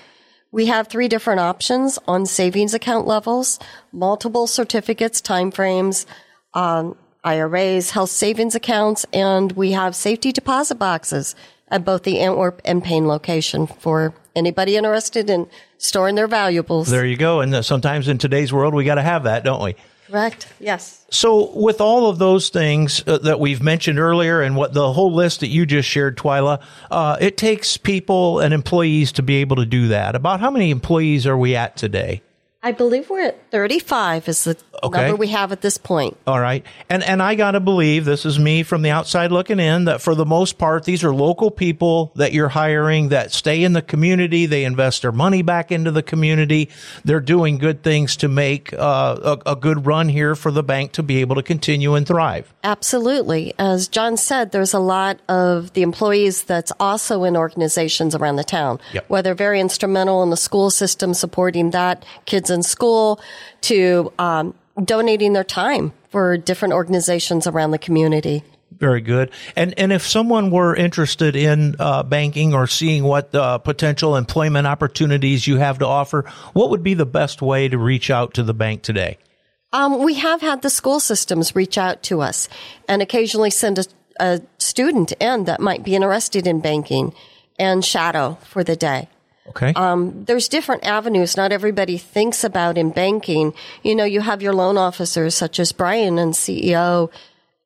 We 0.53 0.67
have 0.67 0.89
three 0.89 1.09
different 1.09 1.41
options 1.41 1.99
on 2.07 2.25
savings 2.25 2.73
account 2.73 3.07
levels, 3.07 3.59
multiple 3.93 4.47
certificates, 4.47 5.21
timeframes, 5.21 6.07
um, 6.55 6.97
IRAs, 7.25 7.91
health 7.91 8.11
savings 8.11 8.55
accounts, 8.55 9.05
and 9.13 9.53
we 9.53 9.73
have 9.73 9.97
safety 9.97 10.31
deposit 10.31 10.77
boxes 10.77 11.35
at 11.69 11.85
both 11.85 12.03
the 12.05 12.21
Antwerp 12.21 12.61
and 12.65 12.83
Payne 12.83 13.07
location 13.07 13.67
for 13.67 14.15
anybody 14.35 14.77
interested 14.77 15.29
in 15.31 15.49
storing 15.79 16.15
their 16.15 16.29
valuables. 16.29 16.89
There 16.89 17.07
you 17.07 17.17
go. 17.17 17.41
And 17.41 17.55
uh, 17.55 17.63
sometimes 17.63 18.09
in 18.09 18.19
today's 18.19 18.53
world, 18.53 18.75
we 18.75 18.85
got 18.85 18.97
to 18.97 19.03
have 19.03 19.25
that, 19.25 19.45
don't 19.45 19.63
we? 19.63 19.75
Correct. 20.09 20.47
Yes. 20.61 21.05
So, 21.11 21.51
with 21.57 21.81
all 21.81 22.09
of 22.09 22.19
those 22.19 22.49
things 22.49 23.03
uh, 23.09 23.19
that 23.19 23.41
we've 23.41 23.61
mentioned 23.61 23.99
earlier, 23.99 24.41
and 24.41 24.55
what 24.55 24.73
the 24.73 24.93
whole 24.93 25.13
list 25.13 25.41
that 25.41 25.49
you 25.49 25.67
just 25.67 25.89
shared, 25.89 26.17
Twila, 26.17 26.63
uh, 26.93 27.17
it 27.21 27.37
takes 27.37 27.77
people 27.77 28.39
and 28.39 28.55
employees 28.55 29.13
to 29.13 29.23
be 29.23 29.37
able 29.37 29.57
to 29.57 29.67
do 29.67 29.89
that. 29.89 30.15
About 30.15 30.39
how 30.39 30.51
many 30.51 30.71
employees 30.71 31.27
are 31.27 31.37
we 31.37 31.57
at 31.57 31.77
today? 31.77 32.23
I 32.67 32.73
believe 32.73 33.09
we're 33.09 33.23
at 33.27 33.51
35 33.53 34.29
is 34.29 34.43
the 34.45 34.57
Okay. 34.85 35.01
number 35.03 35.17
we 35.17 35.29
have 35.29 35.53
at 35.53 35.63
this 35.63 35.79
point. 35.79 36.19
All 36.27 36.39
right. 36.41 36.63
And 36.91 37.03
and 37.03 37.23
I 37.23 37.35
got 37.35 37.53
to 37.53 37.61
believe 37.61 38.05
this 38.05 38.27
is 38.27 38.39
me 38.39 38.63
from 38.63 38.83
the 38.83 38.91
outside 38.91 39.31
looking 39.33 39.59
in 39.61 39.85
that 39.87 40.03
for 40.03 40.15
the 40.15 40.27
most 40.27 40.59
part 40.59 40.85
these 40.85 41.03
are 41.05 41.15
local 41.15 41.51
people 41.51 42.13
that 42.17 42.33
you're 42.35 42.51
hiring 42.51 43.09
that 43.11 43.33
stay 43.33 43.63
in 43.65 43.73
the 43.73 43.81
community, 43.81 44.45
they 44.47 44.65
invest 44.65 45.03
their 45.03 45.13
money 45.13 45.41
back 45.43 45.73
into 45.73 45.91
the 45.93 46.03
community. 46.03 46.69
They're 47.05 47.21
doing 47.21 47.57
good 47.59 47.83
things 47.83 48.17
to 48.17 48.29
make 48.29 48.73
uh, 48.75 49.39
a, 49.47 49.53
a 49.53 49.57
good 49.57 49.87
run 49.87 50.09
here 50.11 50.35
for 50.35 50.51
the 50.51 50.63
bank 50.65 50.93
to 50.93 51.03
be 51.03 51.21
able 51.23 51.37
to 51.37 51.43
continue 51.43 51.95
and 51.95 52.07
thrive. 52.07 52.53
Absolutely. 52.65 53.55
As 53.59 53.89
John 53.89 54.17
said, 54.17 54.51
there's 54.53 54.75
a 54.75 54.79
lot 54.81 55.21
of 55.29 55.73
the 55.73 55.83
employees 55.83 56.43
that's 56.43 56.73
also 56.81 57.25
in 57.25 57.37
organizations 57.37 58.15
around 58.15 58.37
the 58.37 58.45
town, 58.45 58.79
Yep. 58.93 59.05
whether 59.09 59.35
very 59.35 59.61
instrumental 59.61 60.23
in 60.23 60.31
the 60.31 60.37
school 60.37 60.71
system 60.71 61.15
supporting 61.15 61.71
that, 61.71 62.05
kids 62.27 62.51
in 62.57 62.65
school, 62.65 63.21
to 63.61 64.13
um, 64.19 64.53
donating 64.85 65.33
their 65.33 65.45
time 65.45 65.93
for 66.09 66.37
different 66.37 66.75
organizations 66.75 67.47
around 67.47 67.71
the 67.71 67.79
community. 67.79 68.43
Very 68.73 69.01
good. 69.01 69.31
And 69.55 69.79
and 69.79 69.93
if 69.93 70.07
someone 70.07 70.51
were 70.51 70.75
interested 70.75 71.35
in 71.37 71.77
uh, 71.79 72.03
banking 72.03 72.53
or 72.53 72.67
seeing 72.67 73.05
what 73.05 73.35
uh, 73.35 73.59
potential 73.59 74.17
employment 74.17 74.67
opportunities 74.67 75.47
you 75.47 75.57
have 75.57 75.79
to 75.79 75.87
offer, 75.87 76.31
what 76.53 76.71
would 76.71 76.83
be 76.83 76.95
the 76.95 77.07
best 77.07 77.41
way 77.41 77.69
to 77.69 77.79
reach 77.79 78.11
out 78.11 78.35
to 78.35 78.43
the 78.43 78.53
bank 78.53 78.83
today? 78.83 79.19
Um, 79.73 80.03
we 80.03 80.15
have 80.15 80.41
had 80.41 80.63
the 80.63 80.71
school 80.71 81.01
systems 81.01 81.55
reach 81.55 81.79
out 81.79 82.03
to 82.05 82.21
us 82.21 82.49
and 82.89 83.03
occasionally 83.03 83.51
send 83.51 83.79
a, 83.79 83.85
a 84.21 84.41
student 84.59 85.13
in 85.13 85.45
that 85.45 85.61
might 85.61 85.85
be 85.85 85.95
interested 85.95 86.47
in 86.47 86.61
banking 86.61 87.15
and 87.59 87.85
shadow 87.85 88.39
for 88.43 88.63
the 88.63 88.77
day. 88.77 89.09
Okay. 89.51 89.73
Um, 89.75 90.25
there's 90.25 90.49
different 90.49 90.85
avenues. 90.85 91.37
Not 91.37 91.53
everybody 91.53 91.99
thinks 91.99 92.45
about 92.45 92.77
in 92.77 92.91
banking. 92.91 93.55
You 93.83 93.95
know, 93.95 94.05
you 94.05 94.21
have 94.21 94.43
your 94.43 94.53
loan 94.53 94.77
officers 94.77 95.35
such 95.35 95.61
as 95.61 95.73
Brian 95.73 96.19
and 96.19 96.35
CEO, 96.35 97.11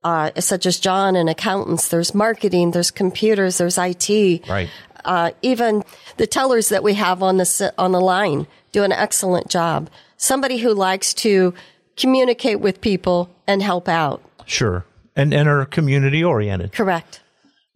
uh, 0.05 0.31
such 0.41 0.67
as 0.67 0.79
John 0.79 1.17
and 1.17 1.29
accountants. 1.29 1.89
There's 1.89 2.15
marketing, 2.15 2.73
there's 2.73 2.91
computers, 2.91 3.59
there's 3.59 3.79
IT. 3.79 4.49
Right. 4.49 4.69
Uh, 5.05 5.31
even 5.43 5.83
the 6.19 6.27
tellers 6.27 6.69
that 6.69 6.83
we 6.83 6.95
have 6.95 7.23
on 7.23 7.39
the 7.39 7.75
on 7.79 7.93
the 7.93 8.01
line 8.01 8.47
do 8.73 8.83
an 8.83 8.93
excellent 8.93 9.49
job. 9.49 9.89
Somebody 10.17 10.59
who 10.59 10.75
likes 10.75 11.15
to 11.15 11.55
communicate 11.97 12.61
with 12.61 12.81
people 12.81 13.31
and 13.47 13.63
help 13.63 13.89
out. 13.89 14.23
Sure. 14.47 14.85
And, 15.17 15.35
and 15.35 15.49
are 15.49 15.65
community 15.65 16.23
oriented. 16.23 16.73
Correct. 16.73 17.20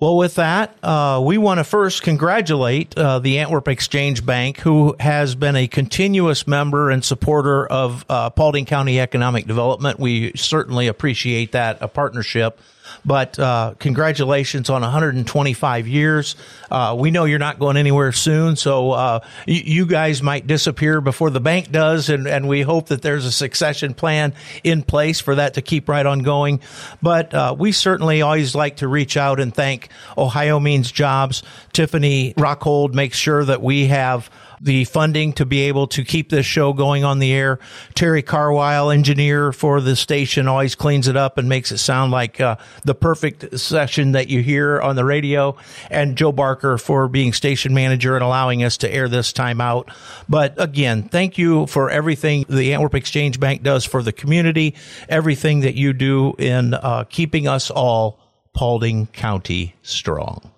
Well, 0.05 0.19
with 0.19 0.35
that, 0.35 0.77
uh, 0.83 1.23
we 1.25 1.39
want 1.39 1.61
to 1.61 1.65
first 1.65 2.03
congratulate 2.03 2.95
uh, 2.95 3.21
the 3.21 3.39
Antwerp 3.39 3.69
Exchange 3.69 4.27
Bank, 4.27 4.59
who 4.59 4.95
has 5.01 5.35
been 5.35 5.57
a 5.57 5.67
continuous 5.67 6.47
member 6.47 6.91
and 6.91 7.03
supporter 7.03 7.67
of 7.67 8.05
uh, 8.11 8.29
Paulding 8.29 8.67
County 8.67 9.01
economic 9.01 9.47
development. 9.47 9.99
We 9.99 10.33
certainly 10.37 10.89
appreciate 10.89 11.53
that 11.53 11.79
a 11.81 11.89
partnership. 11.89 12.61
But 13.05 13.39
uh, 13.39 13.75
congratulations 13.79 14.71
on 14.71 14.83
125 14.83 15.89
years. 15.89 16.37
Uh, 16.71 16.97
we 16.99 17.11
know 17.11 17.25
you're 17.25 17.39
not 17.39 17.59
going 17.59 17.77
anywhere 17.77 18.13
soon, 18.13 18.57
so 18.57 18.91
uh, 18.93 19.21
y- 19.47 19.63
you 19.65 19.87
guys 19.87 20.23
might 20.23 20.47
disappear 20.47 21.01
before 21.01 21.31
the 21.31 21.41
bank 21.41 21.71
does, 21.71 22.09
and, 22.09 22.27
and 22.27 22.49
we 22.49 22.63
hope 22.63 22.89
that 22.89 23.03
there's 23.03 23.25
a 23.25 23.33
succession 23.33 23.95
plan 23.95 24.35
in 24.63 24.83
place 24.83 25.21
for 25.21 25.35
that 25.37 25.55
to 25.55 25.63
keep 25.63 25.89
right 25.89 26.07
on 26.07 26.21
going. 26.21 26.61
But 27.03 27.33
uh, 27.35 27.55
we 27.59 27.73
certainly 27.73 28.23
always 28.23 28.55
like 28.55 28.77
to 28.77 28.89
reach 28.89 29.17
out 29.17 29.41
and 29.41 29.55
thank 29.55 29.89
Ohio 30.19 30.59
Means 30.61 30.91
Jobs. 30.91 31.43
Tiffany 31.73 32.35
Rockhold 32.35 32.95
makes 32.95 33.17
sure 33.17 33.45
that 33.45 33.63
we 33.63 33.87
have 33.87 34.31
the 34.61 34.85
funding 34.85 35.33
to 35.35 35.47
be 35.47 35.63
able 35.63 35.87
to 35.89 36.05
keep 36.05 36.31
this 36.31 36.47
show 36.47 36.73
going 36.73 37.05
on 37.05 37.19
the 37.19 37.33
air. 37.33 37.59
Terry 37.95 38.23
Carwile, 38.23 38.91
engineer 38.91 39.53
for 39.53 39.81
the 39.81 39.97
station, 39.97 40.49
always 40.49 40.75
cleans 40.75 41.09
it 41.09 41.17
up 41.17 41.39
and 41.39 41.49
makes 41.49 41.73
it 41.73 41.79
sound 41.79 42.13
like 42.13 42.41
uh, 42.41 42.57
the 42.85 42.95
perfect 42.95 43.59
session 43.59 44.13
that 44.13 44.29
you 44.29 44.43
hear 44.43 44.81
on 44.81 44.97
the 44.97 45.05
radio. 45.05 45.57
And 45.91 46.17
Joe 46.17 46.33
Barker 46.33 46.79
for 46.79 47.09
being 47.09 47.33
station 47.33 47.75
manager 47.75 48.15
and 48.15 48.25
allowing 48.25 48.63
us 48.63 48.79
to 48.79 48.93
air 48.93 49.09
this 49.09 49.33
time 49.33 49.61
out. 49.61 49.91
But 50.29 50.61
again, 50.61 51.09
thank 51.09 51.39
you 51.39 51.67
for 51.67 51.91
everything 51.91 52.45
the 52.49 52.73
Antwerp 52.73 52.95
Exchange 52.95 53.41
Bank 53.41 53.63
does 53.63 53.85
for 53.85 54.03
the 54.03 54.13
community, 54.13 54.75
everything 55.09 55.61
that 55.61 55.75
you 55.75 55.93
do 55.93 56.35
in 56.39 56.75
uh, 56.75 57.05
keeping 57.05 57.49
us 57.49 57.71
all 57.71 58.21
Paulding 58.53 59.09
County 59.09 59.75
strong. 59.83 60.54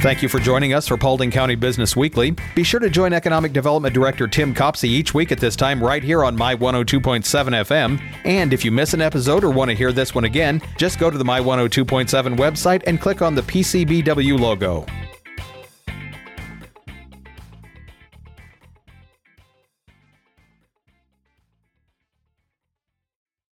Thank 0.00 0.22
you 0.22 0.30
for 0.30 0.38
joining 0.38 0.72
us 0.72 0.88
for 0.88 0.96
Paulding 0.96 1.30
County 1.30 1.56
Business 1.56 1.94
Weekly. 1.94 2.34
Be 2.54 2.62
sure 2.64 2.80
to 2.80 2.88
join 2.88 3.12
Economic 3.12 3.52
Development 3.52 3.92
Director 3.92 4.26
Tim 4.26 4.54
Copsey 4.54 4.88
each 4.88 5.12
week 5.12 5.30
at 5.30 5.38
this 5.38 5.54
time 5.54 5.84
right 5.84 6.02
here 6.02 6.24
on 6.24 6.34
My 6.34 6.56
102.7 6.56 7.22
FM. 7.22 8.00
And 8.24 8.54
if 8.54 8.64
you 8.64 8.70
miss 8.70 8.94
an 8.94 9.02
episode 9.02 9.44
or 9.44 9.50
want 9.50 9.70
to 9.70 9.76
hear 9.76 9.92
this 9.92 10.14
one 10.14 10.24
again, 10.24 10.62
just 10.78 10.98
go 10.98 11.10
to 11.10 11.18
the 11.18 11.24
My 11.24 11.38
102.7 11.38 12.34
website 12.38 12.82
and 12.86 12.98
click 12.98 13.20
on 13.20 13.34
the 13.34 13.42
PCBW 13.42 14.40
logo. 14.40 14.86